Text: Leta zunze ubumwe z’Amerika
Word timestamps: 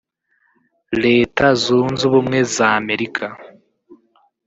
Leta 1.03 1.45
zunze 1.63 2.01
ubumwe 2.09 2.39
z’Amerika 2.55 3.25